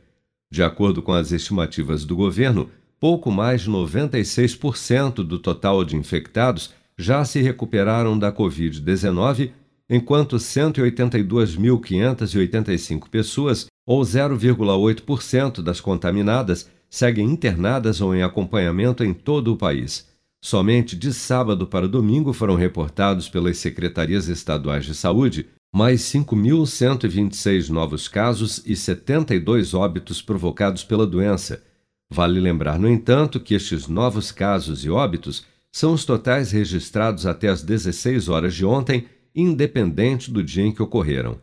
[0.51, 2.69] De acordo com as estimativas do governo,
[2.99, 9.51] pouco mais de 96% do total de infectados já se recuperaram da Covid-19,
[9.89, 19.57] enquanto 182.585 pessoas, ou 0,8% das contaminadas, seguem internadas ou em acompanhamento em todo o
[19.57, 20.07] país.
[20.43, 28.07] Somente de sábado para domingo foram reportados pelas secretarias estaduais de saúde mais 5.126 novos
[28.07, 31.61] casos e 72 óbitos provocados pela doença.
[32.09, 37.49] Vale lembrar, no entanto, que estes novos casos e óbitos são os totais registrados até
[37.49, 39.05] as 16 horas de ontem,
[39.35, 41.37] independente do dia em que ocorreram.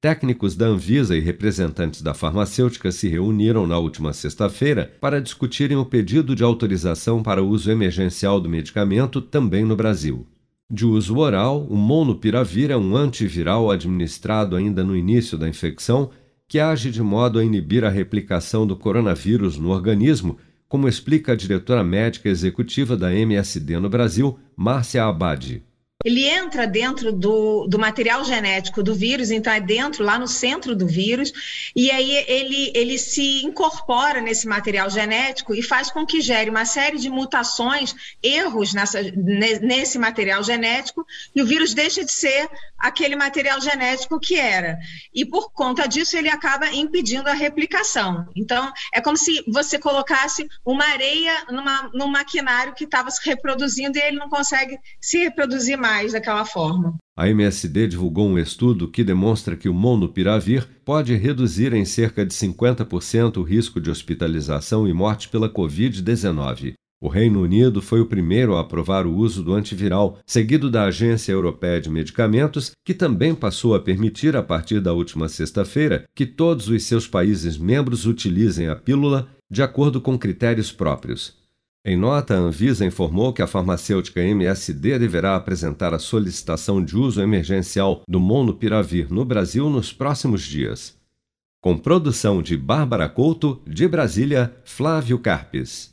[0.00, 5.84] técnicos da Anvisa e representantes da farmacêutica se reuniram na última sexta-feira para discutirem o
[5.84, 10.24] pedido de autorização para uso emergencial do medicamento também no Brasil.
[10.70, 16.10] De uso oral, o Monopiravir é um antiviral administrado ainda no início da infecção
[16.46, 20.38] que age de modo a inibir a replicação do coronavírus no organismo,
[20.72, 25.62] como explica a diretora médica executiva da MSD no Brasil, Márcia Abadi
[26.04, 30.74] ele entra dentro do, do material genético do vírus, então é dentro, lá no centro
[30.74, 31.32] do vírus,
[31.74, 36.64] e aí ele, ele se incorpora nesse material genético e faz com que gere uma
[36.64, 42.48] série de mutações, erros nessa, nesse material genético, e o vírus deixa de ser
[42.78, 44.78] aquele material genético que era.
[45.14, 48.26] E por conta disso, ele acaba impedindo a replicação.
[48.34, 53.96] Então, é como se você colocasse uma areia numa, num maquinário que estava se reproduzindo
[53.96, 56.96] e ele não consegue se reproduzir mais mais daquela forma.
[57.14, 62.32] A MSD divulgou um estudo que demonstra que o monopiravir pode reduzir em cerca de
[62.32, 66.72] 50% o risco de hospitalização e morte pela Covid-19.
[66.98, 71.32] O Reino Unido foi o primeiro a aprovar o uso do antiviral, seguido da Agência
[71.32, 76.68] Europeia de Medicamentos, que também passou a permitir, a partir da última sexta-feira, que todos
[76.68, 81.41] os seus países membros utilizem a pílula de acordo com critérios próprios.
[81.84, 87.20] Em nota, a Anvisa informou que a farmacêutica MSD deverá apresentar a solicitação de uso
[87.20, 90.96] emergencial do Monopiravir no Brasil nos próximos dias.
[91.60, 95.91] Com produção de Bárbara Couto, de Brasília, Flávio Carpes.